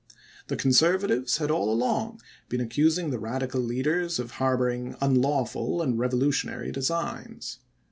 [0.47, 6.71] The Conservatives had all along been accusing the Radical leaders of harboring unlawful and revolutionary
[6.71, 7.59] designs.